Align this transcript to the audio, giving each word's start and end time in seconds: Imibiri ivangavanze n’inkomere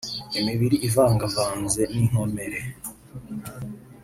Imibiri 0.39 0.75
ivangavanze 0.87 1.81
n’inkomere 1.93 2.59